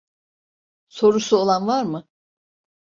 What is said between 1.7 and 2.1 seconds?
mı?